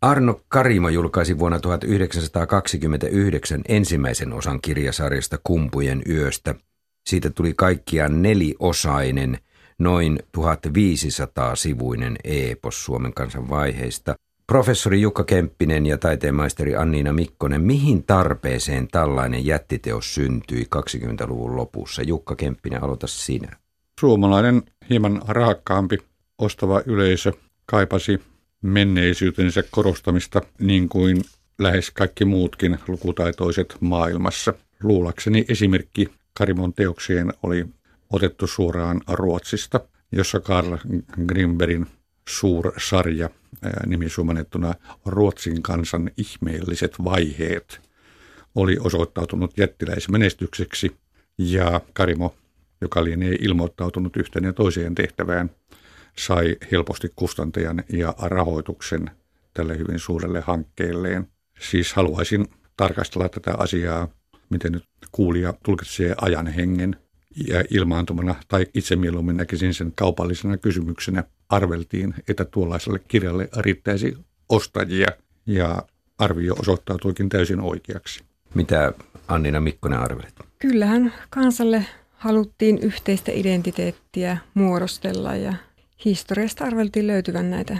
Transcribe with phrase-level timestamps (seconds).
[0.00, 6.54] Arno Karimo julkaisi vuonna 1929 ensimmäisen osan kirjasarjasta Kumpujen yöstä.
[7.06, 9.38] Siitä tuli kaikkiaan neliosainen,
[9.78, 14.14] noin 1500-sivuinen eepos Suomen kansan vaiheista.
[14.46, 22.02] Professori Jukka Kemppinen ja taiteenmaisteri Anniina Mikkonen, mihin tarpeeseen tällainen jättiteos syntyi 20-luvun lopussa?
[22.02, 23.56] Jukka Kemppinen, aloita sinä.
[24.00, 25.98] Suomalainen hieman rahakkaampi
[26.38, 27.32] ostava yleisö
[27.66, 28.20] kaipasi
[28.66, 31.22] menneisyytensä korostamista niin kuin
[31.58, 34.54] lähes kaikki muutkin lukutaitoiset maailmassa.
[34.82, 37.66] Luulakseni esimerkki Karimon teoksien oli
[38.10, 39.80] otettu suoraan Ruotsista,
[40.12, 40.76] jossa Karl
[41.26, 41.86] Grimbergin
[42.28, 43.30] suursarja
[43.86, 44.74] nimisuomennettuna
[45.06, 47.80] Ruotsin kansan ihmeelliset vaiheet
[48.54, 50.96] oli osoittautunut jättiläismenestykseksi
[51.38, 52.34] ja Karimo,
[52.80, 55.50] joka lienee ilmoittautunut yhteen ja toiseen tehtävään,
[56.18, 59.10] sai helposti kustantajan ja rahoituksen
[59.54, 61.28] tälle hyvin suurelle hankkeelleen.
[61.60, 64.08] Siis haluaisin tarkastella tätä asiaa,
[64.50, 66.96] miten nyt kuulija tulkitsee ajan hengen
[67.48, 74.16] ja ilmaantumana, tai itse mieluummin näkisin sen kaupallisena kysymyksenä, arveltiin, että tuollaiselle kirjalle riittäisi
[74.48, 75.08] ostajia,
[75.46, 75.82] ja
[76.18, 78.24] arvio osoittautuikin täysin oikeaksi.
[78.54, 78.92] Mitä
[79.28, 80.34] Annina Mikkonen arvelit?
[80.58, 85.54] Kyllähän kansalle haluttiin yhteistä identiteettiä muodostella ja
[86.04, 87.78] historiasta arveltiin löytyvän näitä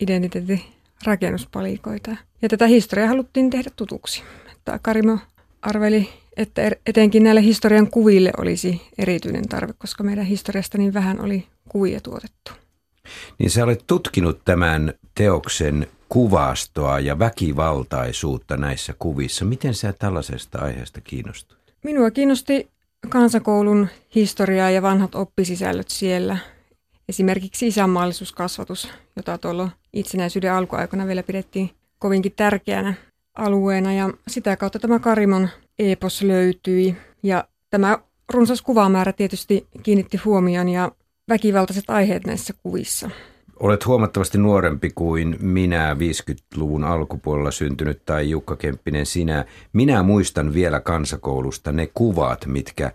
[0.00, 0.60] identiteetin
[1.04, 2.16] rakennuspalikoita.
[2.42, 4.22] Ja tätä historiaa haluttiin tehdä tutuksi.
[4.52, 5.18] Että Karimo
[5.62, 11.20] arveli, että er-, etenkin näille historian kuville olisi erityinen tarve, koska meidän historiasta niin vähän
[11.20, 12.52] oli kuvia tuotettu.
[13.38, 19.44] Niin sä olet tutkinut tämän teoksen kuvastoa ja väkivaltaisuutta näissä kuvissa.
[19.44, 21.60] Miten sä tällaisesta aiheesta kiinnostuit?
[21.82, 22.68] Minua kiinnosti
[23.08, 26.38] kansakoulun historiaa ja vanhat oppisisällöt siellä–
[27.08, 32.94] Esimerkiksi isänmaallisuuskasvatus, jota tuolla itsenäisyyden alkuaikana vielä pidettiin kovinkin tärkeänä
[33.34, 37.98] alueena ja sitä kautta tämä Karimon epos löytyi ja tämä
[38.32, 40.92] runsas kuvamäärä tietysti kiinnitti huomion ja
[41.28, 43.10] väkivaltaiset aiheet näissä kuvissa.
[43.60, 49.44] Olet huomattavasti nuorempi kuin minä, 50-luvun alkupuolella syntynyt tai Jukka Kemppinen sinä.
[49.72, 52.92] Minä muistan vielä kansakoulusta ne kuvat, mitkä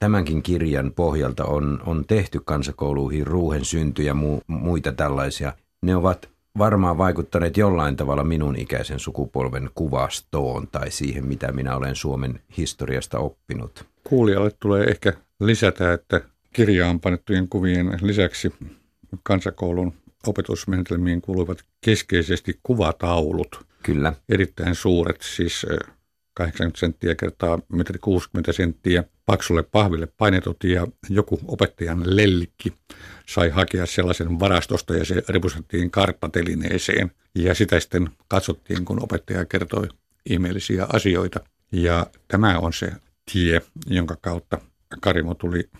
[0.00, 5.52] tämänkin kirjan pohjalta on, on tehty kansakouluihin ruuhen synty ja mu, muita tällaisia.
[5.82, 6.28] Ne ovat
[6.58, 13.18] varmaan vaikuttaneet jollain tavalla minun ikäisen sukupolven kuvastoon tai siihen, mitä minä olen Suomen historiasta
[13.18, 13.84] oppinut.
[14.04, 16.20] Kuulijalle tulee ehkä lisätä, että
[16.52, 18.54] kirjaan panettujen kuvien lisäksi
[19.22, 19.92] kansakoulun
[20.26, 23.66] opetusmenetelmiin kuuluvat keskeisesti kuvataulut.
[23.82, 24.12] Kyllä.
[24.28, 25.66] Erittäin suuret, siis
[26.34, 32.72] 80 senttiä kertaa metri 60 senttiä paksulle pahville painetut ja joku opettajan lellikki
[33.26, 39.88] sai hakea sellaisen varastosta ja se ripustettiin karppatelineeseen ja sitä sitten katsottiin, kun opettaja kertoi
[40.26, 41.40] ihmeellisiä asioita.
[41.72, 42.92] Ja tämä on se
[43.32, 44.60] tie, jonka kautta
[45.00, 45.70] Karimo tuli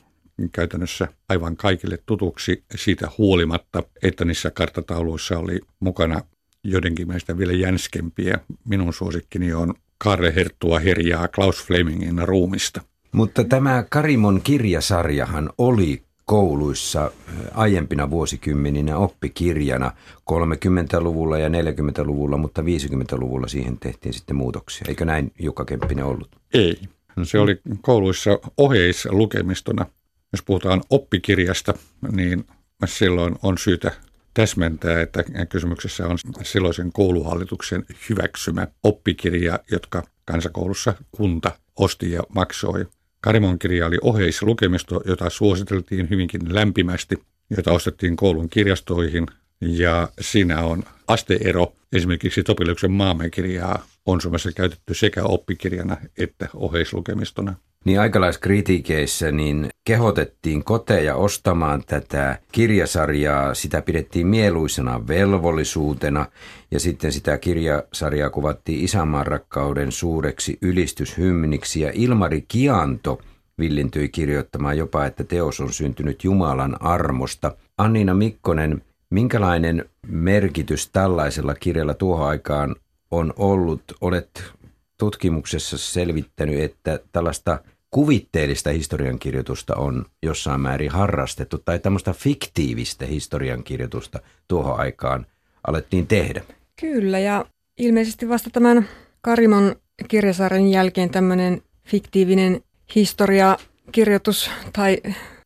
[0.52, 6.20] käytännössä aivan kaikille tutuksi siitä huolimatta, että niissä karttatauluissa oli mukana
[6.64, 8.38] joidenkin meistä vielä jänskempiä.
[8.64, 9.74] Minun suosikkini on
[10.04, 12.80] Karle Herttua herjaa Klaus Flemingin ruumista.
[13.12, 17.10] Mutta tämä Karimon kirjasarjahan oli kouluissa
[17.54, 19.92] aiempina vuosikymmeninä oppikirjana
[20.30, 24.84] 30-luvulla ja 40-luvulla, mutta 50-luvulla siihen tehtiin sitten muutoksia.
[24.88, 26.36] Eikö näin Jukka Kemppinen ollut?
[26.54, 26.80] Ei.
[27.22, 29.86] Se oli kouluissa oheislukemistona.
[30.32, 31.74] Jos puhutaan oppikirjasta,
[32.12, 32.44] niin
[32.84, 33.92] silloin on syytä
[34.34, 42.86] täsmentää, että kysymyksessä on silloisen kouluhallituksen hyväksymä oppikirja, jotka kansakoulussa kunta osti ja maksoi.
[43.20, 47.22] Karimon kirja oli oheislukemisto, jota suositeltiin hyvinkin lämpimästi,
[47.56, 49.26] jota ostettiin koulun kirjastoihin
[49.60, 51.72] ja siinä on asteero.
[51.92, 57.54] Esimerkiksi Topiluksen maamekirjaa on Suomessa käytetty sekä oppikirjana että oheislukemistona.
[57.84, 63.54] Niin aikalaiskritiikeissä niin kehotettiin koteja ostamaan tätä kirjasarjaa.
[63.54, 66.26] Sitä pidettiin mieluisena velvollisuutena
[66.70, 71.80] ja sitten sitä kirjasarjaa kuvattiin isänmaan rakkauden suureksi ylistyshymniksi.
[71.80, 73.20] Ja Ilmari Kianto
[73.58, 77.56] villintyi kirjoittamaan jopa, että teos on syntynyt Jumalan armosta.
[77.78, 82.76] Anniina Mikkonen, minkälainen merkitys tällaisella kirjalla tuohon aikaan
[83.10, 83.82] on ollut?
[84.00, 84.52] Olet
[85.00, 87.58] tutkimuksessa selvittänyt, että tällaista
[87.90, 95.26] kuvitteellista historiankirjoitusta on jossain määrin harrastettu tai tämmöistä fiktiivistä historiankirjoitusta tuohon aikaan
[95.66, 96.42] alettiin tehdä.
[96.80, 97.44] Kyllä ja
[97.78, 98.88] ilmeisesti vasta tämän
[99.20, 99.76] Karimon
[100.08, 102.60] kirjasarjan jälkeen tämmöinen fiktiivinen
[102.94, 104.98] historiakirjoitus tai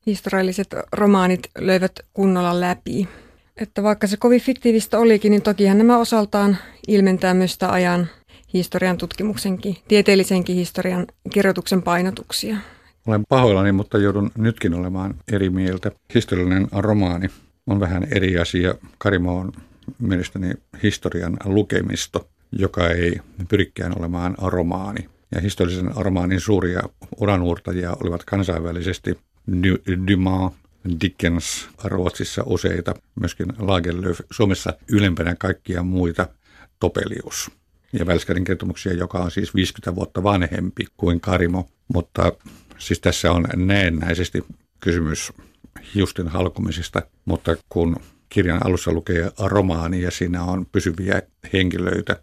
[0.07, 3.09] historialliset romaanit löivät kunnolla läpi.
[3.57, 6.57] Että vaikka se kovin fiktiivistä olikin, niin tokihan nämä osaltaan
[6.89, 8.09] ilmentää myös sitä ajan
[8.55, 12.57] historian tutkimuksenkin, tieteellisenkin historian kirjoituksen painotuksia.
[13.07, 15.91] Olen pahoillani, mutta joudun nytkin olemaan eri mieltä.
[16.15, 17.31] Historiallinen romaani
[17.67, 18.75] on vähän eri asia.
[18.99, 19.53] Karimo on
[19.99, 20.53] mielestäni
[20.83, 25.09] historian lukemisto, joka ei pyrikään olemaan romaani.
[25.35, 26.83] Ja historiallisen romaanin suuria
[27.21, 29.19] uranuurtajia olivat kansainvälisesti
[30.09, 30.53] Dumas,
[31.01, 36.29] Dickens, Ruotsissa useita, myöskin Lagerlöf, Suomessa ylempänä kaikkia muita
[36.81, 37.51] Topelius
[37.99, 42.33] ja Välskärin kertomuksia, joka on siis 50 vuotta vanhempi kuin Karimo, mutta
[42.79, 44.45] siis tässä on näennäisesti
[44.81, 45.33] kysymys
[45.95, 47.97] hiusten halkumisesta, mutta kun
[48.29, 52.21] kirjan alussa lukee romaani ja siinä on pysyviä henkilöitä,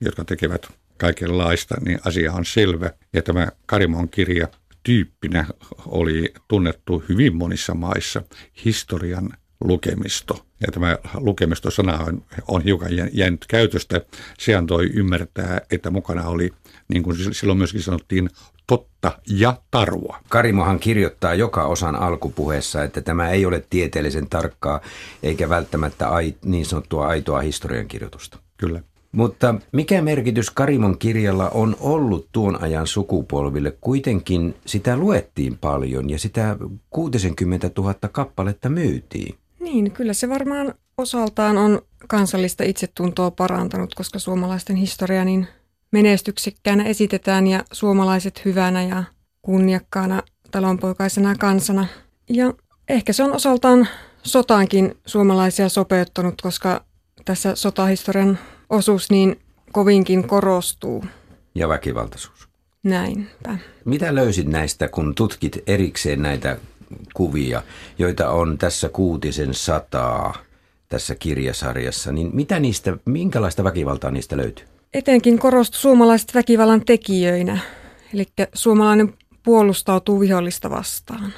[0.00, 0.66] jotka tekevät
[0.96, 2.90] kaikenlaista, niin asia on selvä.
[3.12, 4.48] Ja tämä Karimon kirja
[4.82, 5.46] tyyppinä
[5.86, 8.22] oli tunnettu hyvin monissa maissa
[8.64, 9.30] historian
[9.64, 10.46] lukemisto.
[10.60, 14.00] Ja tämä lukemisto-sana on, on hiukan jäänyt käytöstä.
[14.38, 16.50] Se antoi ymmärtää, että mukana oli,
[16.88, 18.30] niin kuin silloin myöskin sanottiin,
[18.66, 20.18] totta ja tarua.
[20.28, 24.80] Karimohan kirjoittaa joka osan alkupuheessa, että tämä ei ole tieteellisen tarkkaa
[25.22, 28.38] eikä välttämättä ai, niin sanottua aitoa historiankirjoitusta.
[28.56, 28.82] Kyllä.
[29.12, 33.76] Mutta mikä merkitys Karimon kirjalla on ollut tuon ajan sukupolville?
[33.80, 36.56] Kuitenkin sitä luettiin paljon ja sitä
[36.90, 39.34] 60 000 kappaletta myytiin.
[39.64, 45.48] Niin, kyllä se varmaan osaltaan on kansallista itsetuntoa parantanut, koska suomalaisten historia niin
[45.92, 49.04] menestyksekkäänä esitetään ja suomalaiset hyvänä ja
[49.42, 51.86] kunniakkaana talonpoikaisena kansana.
[52.28, 52.54] Ja
[52.88, 53.88] ehkä se on osaltaan
[54.22, 56.84] sotaankin suomalaisia sopeuttanut, koska
[57.24, 58.38] tässä sotahistorian
[58.70, 59.40] osuus niin
[59.72, 61.04] kovinkin korostuu.
[61.54, 62.48] Ja väkivaltaisuus.
[62.82, 63.58] Näinpä.
[63.84, 66.58] Mitä löysit näistä, kun tutkit erikseen näitä
[67.14, 67.62] kuvia,
[67.98, 70.34] joita on tässä kuutisen sataa
[70.88, 74.66] tässä kirjasarjassa, niin mitä niistä, minkälaista väkivaltaa niistä löytyy?
[74.94, 77.58] Etenkin korostuu suomalaiset väkivallan tekijöinä,
[78.14, 81.32] eli suomalainen puolustautuu vihollista vastaan.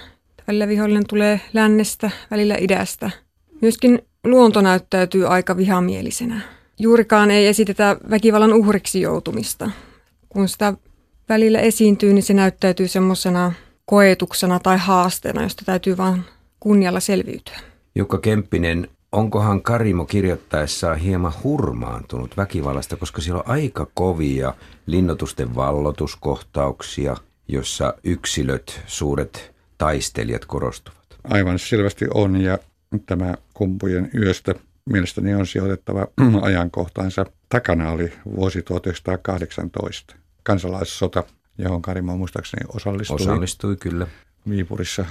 [0.48, 3.10] Välillä vihollinen tulee lännestä, välillä idästä.
[3.60, 6.40] Myöskin luonto näyttäytyy aika vihamielisenä.
[6.78, 9.70] Juurikaan ei esitetä väkivallan uhriksi joutumista.
[10.28, 10.75] Kun sitä
[11.28, 13.52] välillä esiintyy, niin se näyttäytyy semmoisena
[13.86, 16.24] koetuksena tai haasteena, josta täytyy vain
[16.60, 17.58] kunnialla selviytyä.
[17.94, 24.54] Jukka Kemppinen, onkohan Karimo kirjoittaessaan hieman hurmaantunut väkivallasta, koska siellä on aika kovia
[24.86, 27.16] linnotusten vallotuskohtauksia,
[27.48, 31.06] jossa yksilöt, suuret taistelijat korostuvat?
[31.24, 32.58] Aivan selvästi on ja
[33.06, 34.54] tämä kumpujen yöstä
[34.90, 36.06] mielestäni on sijoitettava
[36.42, 37.26] ajankohtaansa.
[37.48, 41.24] Takana oli vuosi 1918, kansalaissota,
[41.58, 43.14] johon Karimo muistaakseni osallistui.
[43.14, 44.06] Osallistui, kyllä.
[44.48, 45.04] Viipurissa.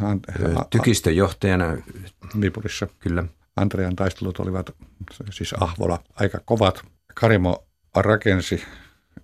[0.69, 1.77] Tykistön johtajana.
[2.41, 2.87] Viipurissa.
[2.99, 3.23] Kyllä.
[3.55, 4.75] Andrean taistelut olivat
[5.29, 6.85] siis Ahvola aika kovat.
[7.13, 8.63] Karimo rakensi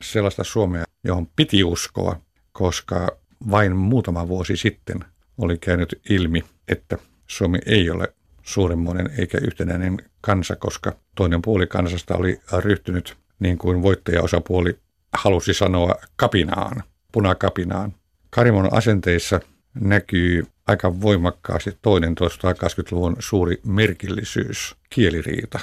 [0.02, 2.22] sellaista Suomea, johon piti uskoa,
[2.52, 3.08] koska
[3.52, 5.06] vain muutama vuosi sitten
[5.38, 6.98] oli käynyt ilmi, että
[7.28, 13.82] Suomi ei ole suuremmoinen eikä yhtenäinen kansa, koska toinen puoli kansasta oli ryhtynyt, niin kuin
[13.82, 14.80] voittajaosapuoli
[15.14, 17.94] halusi sanoa, kapinaan, punakapinaan.
[18.30, 19.40] Karimon asenteissa
[19.74, 25.60] näkyy aika voimakkaasti toinen 1920-luvun suuri merkillisyys, kieliriita,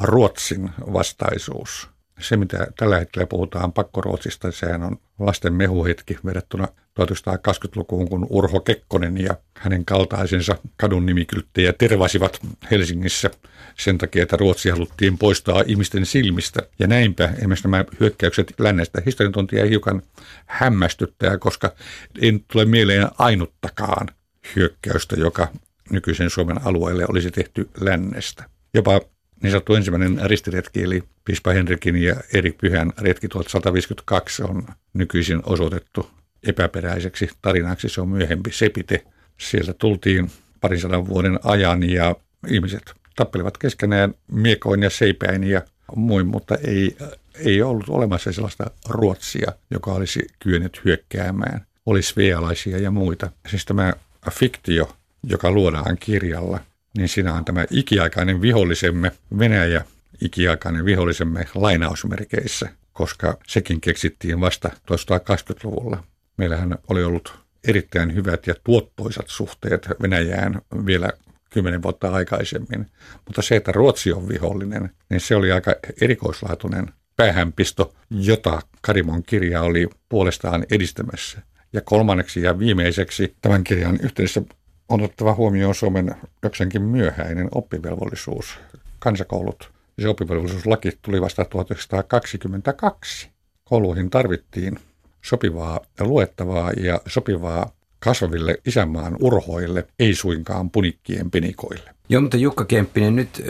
[0.00, 1.92] Ruotsin vastaisuus
[2.22, 6.68] se, mitä tällä hetkellä puhutaan pakkoruotsista, sehän on lasten mehuhetki verrattuna
[7.00, 13.30] 1920-lukuun, kun Urho Kekkonen ja hänen kaltaisensa kadun nimikylttejä tervasivat Helsingissä
[13.78, 16.62] sen takia, että Ruotsi haluttiin poistaa ihmisten silmistä.
[16.78, 20.02] Ja näinpä esimerkiksi nämä hyökkäykset lännestä historiantuntija hiukan
[20.46, 21.72] hämmästyttää, koska
[22.20, 24.08] ei tule mieleen ainuttakaan
[24.56, 25.48] hyökkäystä, joka
[25.90, 28.44] nykyisen Suomen alueelle olisi tehty lännestä.
[28.74, 29.00] Jopa
[29.42, 36.10] niin sanottu ensimmäinen ristiretki, eli Pispa Henrikin ja Erik Pyhän retki 1152 on nykyisin osoitettu
[36.46, 37.88] epäperäiseksi tarinaksi.
[37.88, 39.04] Se on myöhempi sepite.
[39.38, 40.30] Sieltä tultiin
[40.60, 42.16] parin sadan vuoden ajan ja
[42.48, 45.62] ihmiset tappelivat keskenään miekoin ja seipäin ja
[45.96, 46.96] muin, mutta ei,
[47.34, 51.66] ei ollut olemassa sellaista Ruotsia, joka olisi kyennyt hyökkäämään.
[51.86, 53.30] Oli svealaisia ja muita.
[53.48, 53.92] Siis tämä
[54.30, 56.60] fiktio, joka luodaan kirjalla–
[56.98, 59.84] niin siinä on tämä ikiaikainen vihollisemme, Venäjä
[60.20, 66.04] ikiaikainen vihollisemme lainausmerkeissä, koska sekin keksittiin vasta 1920-luvulla.
[66.42, 71.10] Meillähän oli ollut erittäin hyvät ja tuottoisat suhteet Venäjään vielä
[71.50, 72.86] kymmenen vuotta aikaisemmin.
[73.26, 79.62] Mutta se, että Ruotsi on vihollinen, niin se oli aika erikoislaatuinen päähänpisto, jota Karimon kirja
[79.62, 81.42] oli puolestaan edistämässä.
[81.72, 84.42] Ja kolmanneksi ja viimeiseksi tämän kirjan yhteydessä
[84.88, 88.58] on otettava huomioon Suomen jokseenkin myöhäinen oppivelvollisuus.
[88.98, 89.70] Kansakoulut
[90.00, 93.30] Se oppivelvollisuuslaki tuli vasta 1922.
[93.64, 94.78] Kouluihin tarvittiin
[95.24, 101.90] sopivaa luettavaa ja sopivaa kasvaville isänmaan urhoille, ei suinkaan punikkien penikoille.
[102.08, 103.42] Joo, mutta Jukka Kemppinen, nyt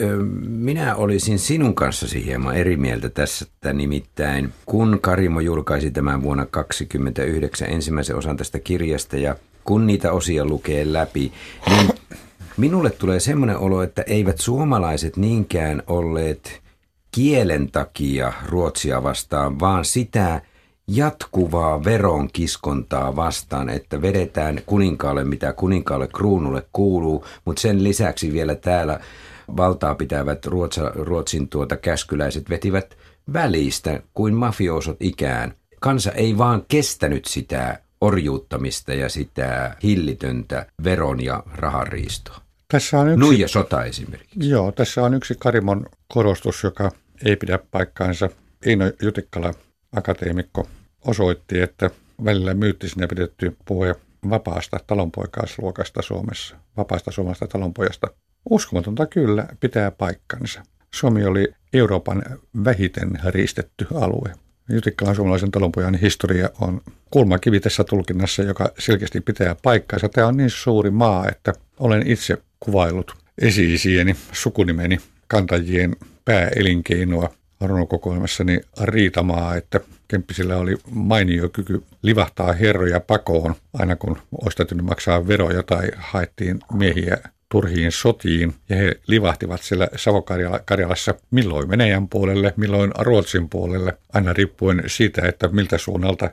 [0.47, 6.47] minä olisin sinun kanssasi hieman eri mieltä tässä, että nimittäin kun Karimo julkaisi tämän vuonna
[6.47, 11.33] 1929 ensimmäisen osan tästä kirjasta ja kun niitä osia lukee läpi,
[11.71, 11.89] niin
[12.57, 16.63] minulle tulee semmoinen olo, että eivät suomalaiset niinkään olleet
[17.13, 20.41] kielen takia Ruotsia vastaan, vaan sitä
[20.89, 29.01] jatkuvaa veronkiskontaa vastaan, että vedetään kuninkaalle mitä kuninkaalle kruunulle kuuluu, mutta sen lisäksi vielä täällä
[29.57, 32.97] valtaa pitävät Ruotsa, Ruotsin tuota käskyläiset vetivät
[33.33, 35.55] välistä kuin mafiosot ikään.
[35.81, 42.41] Kansa ei vaan kestänyt sitä orjuuttamista ja sitä hillitöntä veron ja rahanriistoa.
[42.69, 44.49] Tässä on yksi, Nuija sota esimerkiksi.
[44.49, 46.91] Joo, tässä on yksi Karimon korostus, joka
[47.25, 48.29] ei pidä paikkaansa.
[48.67, 49.55] Eino Jutikkala,
[49.97, 50.69] akateemikko,
[51.07, 51.91] osoitti, että
[52.25, 53.95] välillä myyttisinä pidetty puhe
[54.31, 58.07] vapaasta talonpoikaisluokasta Suomessa, vapaasta suomalaisesta talonpojasta.
[58.51, 60.63] Uskomatonta kyllä pitää paikkansa.
[60.95, 62.23] Suomi oli Euroopan
[62.65, 64.33] vähiten riistetty alue.
[64.69, 66.81] Jutikkalan suomalaisen talonpojan historia on
[67.11, 70.09] kulmakivi tässä tulkinnassa, joka selkeästi pitää paikkaansa.
[70.09, 77.31] Tämä on niin suuri maa, että olen itse kuvailut esi-isieni, sukunimeni, kantajien pääelinkeinoa
[77.67, 85.29] runokokoelmassani Riitamaa, että Kemppisillä oli mainio kyky livahtaa herroja pakoon aina kun olisi täytynyt maksaa
[85.29, 92.91] veroja tai haettiin miehiä turhiin sotiin ja he livahtivat siellä Savo-Karjalassa milloin Venäjän puolelle, milloin
[92.99, 96.31] Ruotsin puolelle, aina riippuen siitä, että miltä suunnalta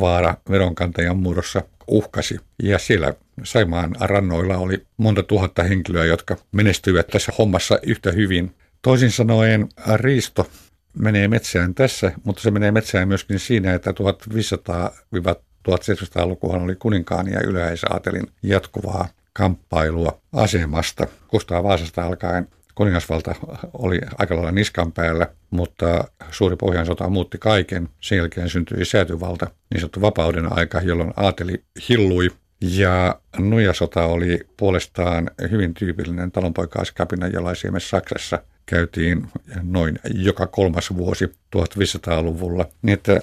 [0.00, 2.38] vaara veronkantajan muodossa uhkasi.
[2.62, 8.54] Ja siellä Saimaan rannoilla oli monta tuhatta henkilöä, jotka menestyivät tässä hommassa yhtä hyvin.
[8.82, 10.50] Toisin sanoen Riisto
[10.98, 18.26] menee metsään tässä, mutta se menee metsään myöskin siinä, että 1500-1700-lukuhan oli kuninkaan ja yleisäätelin
[18.42, 21.06] jatkuvaa kamppailua asemasta.
[21.28, 23.34] Kustaa Vaasasta alkaen kuningasvalta
[23.72, 27.88] oli aika lailla niskan päällä, mutta suuri pohjansota muutti kaiken.
[28.00, 32.30] Sen jälkeen syntyi säätyvalta, niin sanottu vapauden aika, jolloin aateli hillui.
[32.60, 38.38] Ja nujasota oli puolestaan hyvin tyypillinen talonpoikaiskapina jalaisiemessä Saksassa–
[38.70, 39.26] käytiin
[39.62, 43.20] noin joka kolmas vuosi 1500-luvulla, niin että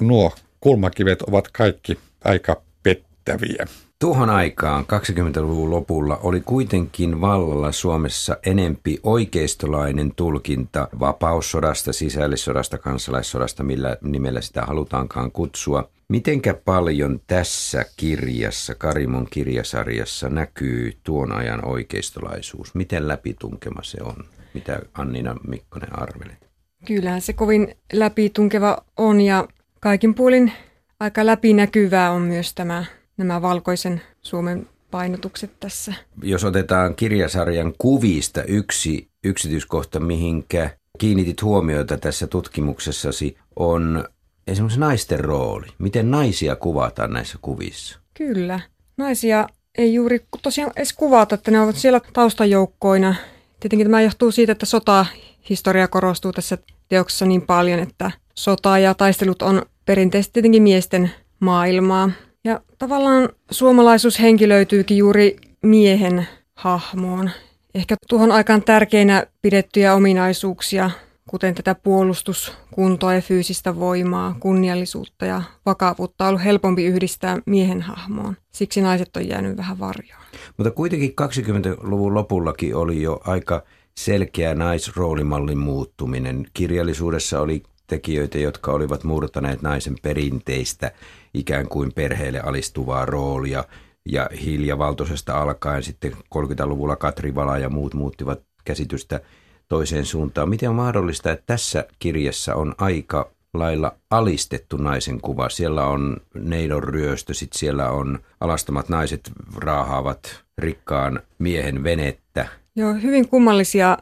[0.00, 3.66] nuo kulmakivet ovat kaikki aika pettäviä.
[3.98, 13.96] Tuohon aikaan 20-luvun lopulla oli kuitenkin vallalla Suomessa enempi oikeistolainen tulkinta vapaussodasta, sisällissodasta, kansalaissodasta, millä
[14.02, 15.88] nimellä sitä halutaankaan kutsua.
[16.08, 22.74] Mitenkä paljon tässä kirjassa, Karimon kirjasarjassa, näkyy tuon ajan oikeistolaisuus?
[22.74, 24.37] Miten läpitunkema se on?
[24.54, 26.48] Mitä Annina Mikkonen arvelet?
[26.86, 29.48] Kyllähän se kovin läpitunkeva on ja
[29.80, 30.52] kaikin puolin
[31.00, 32.84] aika läpinäkyvää on myös tämä,
[33.16, 35.94] nämä valkoisen Suomen painotukset tässä.
[36.22, 44.04] Jos otetaan kirjasarjan kuvista yksi yksityiskohta, mihinkä kiinnitit huomiota tässä tutkimuksessasi, on
[44.46, 45.66] esimerkiksi naisten rooli.
[45.78, 47.98] Miten naisia kuvataan näissä kuvissa?
[48.14, 48.60] Kyllä.
[48.96, 53.14] Naisia ei juuri tosiaan edes kuvata, että ne ovat siellä taustajoukkoina
[53.60, 59.42] Tietenkin tämä johtuu siitä, että sotahistoria korostuu tässä teoksessa niin paljon, että sota ja taistelut
[59.42, 61.10] on perinteisesti tietenkin miesten
[61.40, 62.10] maailmaa.
[62.44, 67.30] Ja tavallaan suomalaisuus henkilöityykin juuri miehen hahmoon.
[67.74, 70.90] Ehkä tuohon aikaan tärkeinä pidettyjä ominaisuuksia,
[71.28, 78.36] kuten tätä puolustuskuntoa ja fyysistä voimaa, kunniallisuutta ja vakavuutta on ollut helpompi yhdistää miehen hahmoon.
[78.52, 80.22] Siksi naiset on jäänyt vähän varjoon.
[80.56, 83.62] Mutta kuitenkin 20-luvun lopullakin oli jo aika
[83.98, 86.46] selkeä naisroolimallin muuttuminen.
[86.54, 90.92] Kirjallisuudessa oli tekijöitä, jotka olivat murtaneet naisen perinteistä
[91.34, 93.64] ikään kuin perheelle alistuvaa roolia.
[94.12, 99.20] Ja Hilja Valtosesta alkaen sitten 30-luvulla Katri Vala ja muut muuttivat käsitystä
[99.68, 100.48] toiseen suuntaan.
[100.48, 105.48] Miten on mahdollista, että tässä kirjassa on aika lailla alistettu naisen kuva.
[105.48, 112.48] Siellä on neidon ryöstö, sitten siellä on alastamat naiset raahaavat rikkaan miehen venettä.
[112.76, 113.98] Joo, hyvin kummallisia,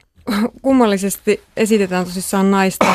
[0.62, 2.94] kummallisesti esitetään tosissaan naista.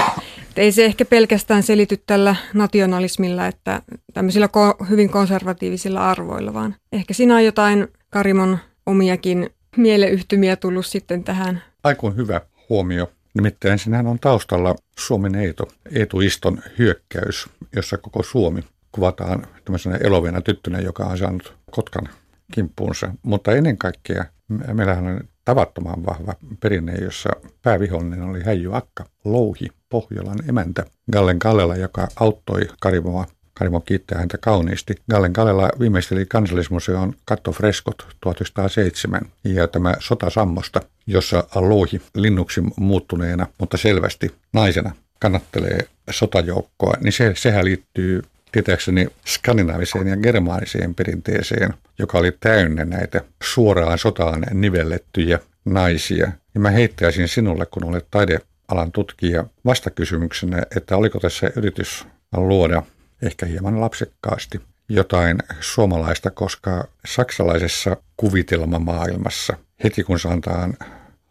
[0.51, 3.81] Et ei se ehkä pelkästään selity tällä nationalismilla, että
[4.13, 11.23] tämmöisillä ko- hyvin konservatiivisilla arvoilla, vaan ehkä siinä on jotain Karimon omiakin mieleyhtymiä tullut sitten
[11.23, 11.63] tähän.
[11.83, 13.11] Aikun hyvä huomio.
[13.33, 20.79] Nimittäin sinähän on taustalla Suomen Eeto, Eetu-iston hyökkäys, jossa koko Suomi kuvataan tämmöisenä elovena tyttönä,
[20.79, 22.09] joka on saanut Kotkan
[22.53, 23.13] kimppuunsa.
[23.23, 24.25] Mutta ennen kaikkea
[24.73, 27.29] meillähän on tavattoman vahva perinne, jossa
[27.61, 33.25] päävihollinen oli Häijy Akka, Louhi, Pohjolan emäntä, Gallen Kallela, joka auttoi Karimoa
[33.61, 34.95] Karimo kiittää häntä kauniisti.
[35.11, 43.77] Gallen Kalela viimeisteli kansallismuseon kattofreskot 1907 ja tämä sota sammosta, jossa Louhi linnuksi muuttuneena, mutta
[43.77, 52.31] selvästi naisena kannattelee sotajoukkoa, niin se, sehän liittyy tietääkseni skandinaaviseen ja germaaniseen perinteeseen, joka oli
[52.39, 56.31] täynnä näitä suoraan sotaan nivellettyjä naisia.
[56.53, 62.05] Ja mä heittäisin sinulle, kun olet taidealan tutkija, vastakysymyksenä, että oliko tässä yritys
[62.37, 62.83] luoda
[63.21, 70.77] ehkä hieman lapsekkaasti jotain suomalaista, koska saksalaisessa kuvitelmamaailmassa heti kun sanotaan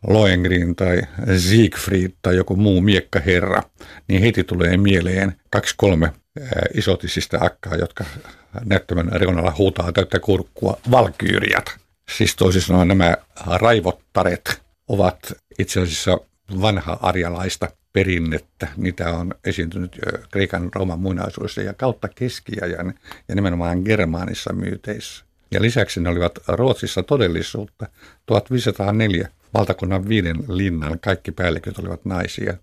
[0.06, 1.02] Lohengrin tai
[1.36, 3.62] Siegfried tai joku muu miekkaherra,
[4.08, 6.12] niin heti tulee mieleen kaksi kolme
[6.74, 8.04] isotisista akkaa, jotka
[8.64, 11.76] näyttämän reunalla huutaa täyttä kurkkua valkyyriat.
[12.16, 13.16] Siis toisin sanoen nämä
[13.46, 15.18] raivottaret ovat
[15.58, 16.18] itse asiassa
[16.60, 18.68] vanha arjalaista perinnettä.
[18.76, 22.94] Niitä on esiintynyt Kreikan Rooman muinaisuudessa ja kautta keskiajan
[23.28, 25.24] ja nimenomaan Germaanissa myyteissä.
[25.50, 27.86] Ja lisäksi ne olivat Ruotsissa todellisuutta.
[28.26, 32.54] 1504 valtakunnan viiden linnan kaikki päälliköt olivat naisia.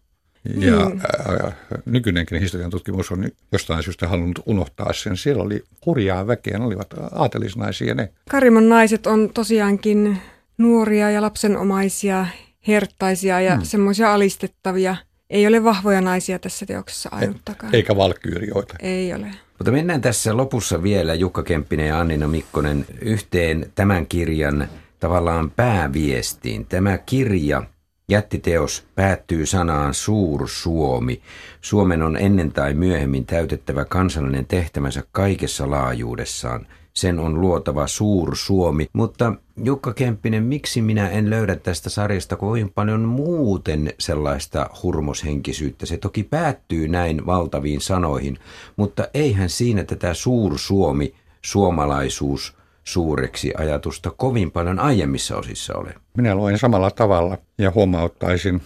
[0.55, 0.99] Ja mm.
[0.99, 1.51] ää,
[1.85, 5.17] nykyinenkin historian tutkimus on jostain syystä halunnut unohtaa sen.
[5.17, 8.09] Siellä oli hurjaa väkeä, ne olivat aatelisnaisia ne.
[8.29, 10.17] Karimon naiset on tosiaankin
[10.57, 12.25] nuoria ja lapsenomaisia,
[12.67, 13.61] herttaisia ja mm.
[13.63, 14.95] semmoisia alistettavia.
[15.29, 17.75] Ei ole vahvoja naisia tässä teoksessa ainuttakaan.
[17.75, 18.73] Eikä valkyyrijoita.
[18.79, 19.27] Ei ole.
[19.59, 24.67] Mutta mennään tässä lopussa vielä Jukka Kemppinen ja Annina Mikkonen yhteen tämän kirjan
[24.99, 26.65] tavallaan pääviestiin.
[26.65, 27.63] Tämä kirja,
[28.09, 31.21] jättiteos, päättyy sanaan Suur Suomi.
[31.61, 36.67] Suomen on ennen tai myöhemmin täytettävä kansallinen tehtävänsä kaikessa laajuudessaan–
[36.97, 38.87] sen on luotava suur Suomi.
[38.93, 45.85] Mutta Jukka Kemppinen, miksi minä en löydä tästä sarjasta kovin paljon muuten sellaista hurmoshenkisyyttä?
[45.85, 48.39] Se toki päättyy näin valtaviin sanoihin,
[48.75, 51.13] mutta eihän siinä tätä suur Suomi,
[51.45, 55.93] suomalaisuus, suureksi ajatusta kovin paljon aiemmissa osissa ole.
[56.17, 58.61] Minä luen samalla tavalla ja huomauttaisin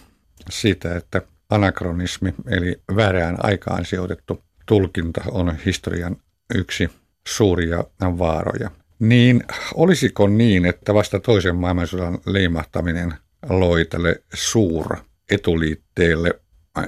[0.50, 6.16] siitä, että anakronismi eli väärään aikaan sijoitettu tulkinta on historian
[6.54, 6.90] yksi
[7.28, 7.84] suuria
[8.18, 8.70] vaaroja.
[8.98, 9.42] Niin
[9.74, 13.14] olisiko niin, että vasta toisen maailmansodan leimahtaminen
[13.48, 14.96] loi tälle suur
[15.30, 16.40] etuliitteelle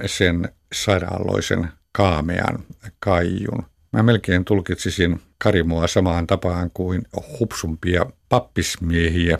[0.05, 2.63] sen sairaaloisen kaamean
[2.99, 3.63] kaijun?
[3.93, 7.03] Mä melkein tulkitsisin Karimoa samaan tapaan kuin
[7.39, 9.39] hupsumpia pappismiehiä,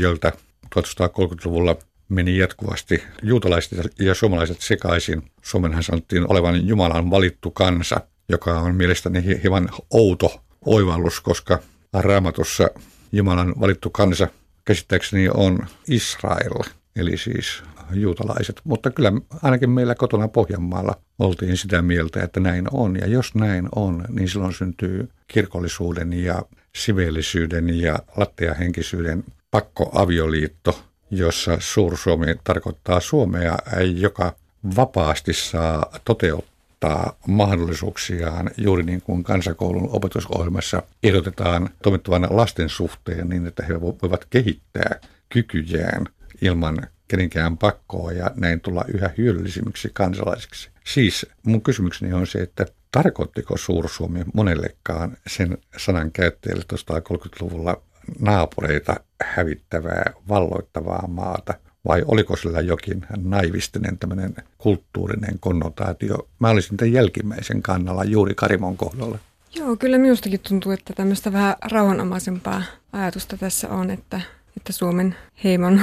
[0.00, 0.32] joilta
[0.74, 1.76] 1930-luvulla
[2.08, 5.22] meni jatkuvasti juutalaiset ja suomalaiset sekaisin.
[5.42, 8.00] Suomenhan sanottiin olevan Jumalan valittu kansa–
[8.32, 11.58] joka on mielestäni hieman outo oivallus, koska
[11.92, 12.70] raamatussa
[13.12, 14.28] Jumalan valittu kansa
[14.64, 16.62] käsittääkseni on Israel,
[16.96, 18.60] eli siis juutalaiset.
[18.64, 22.96] Mutta kyllä ainakin meillä kotona Pohjanmaalla oltiin sitä mieltä, että näin on.
[22.96, 26.42] Ja jos näin on, niin silloin syntyy kirkollisuuden ja
[26.76, 33.58] siveellisyyden ja latteahenkisyyden pakkoavioliitto, jossa Suur-Suomi tarkoittaa Suomea,
[33.94, 34.34] joka
[34.76, 36.51] vapaasti saa toteuttaa
[36.82, 44.24] rajoittaa mahdollisuuksiaan juuri niin kuin kansakoulun opetusohjelmassa ehdotetaan toimittavan lasten suhteen niin, että he voivat
[44.30, 46.06] kehittää kykyjään
[46.42, 50.70] ilman kenenkään pakkoa ja näin tulla yhä hyödyllisimmiksi kansalaisiksi.
[50.84, 57.82] Siis mun kysymykseni on se, että tarkoittiko Suur-Suomi monellekaan sen sanan käyttäjälle 1930-luvulla
[58.20, 61.54] naapureita hävittävää, valloittavaa maata–
[61.88, 66.28] vai oliko sillä jokin naivistinen tämmöinen kulttuurinen konnotaatio?
[66.38, 69.18] Mä olisin tämän jälkimmäisen kannalla juuri Karimon kohdalla.
[69.54, 74.20] Joo, kyllä minustakin tuntuu, että tämmöistä vähän rauhanomaisempaa ajatusta tässä on, että,
[74.56, 75.80] että Suomen heimon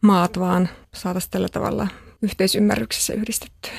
[0.00, 1.88] maat vaan saataisiin tällä tavalla
[2.22, 3.72] yhteisymmärryksessä yhdistettyä.